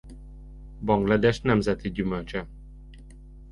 Banglades 0.79 1.41
nemzeti 1.41 1.91
gyümölcse. 1.93 2.47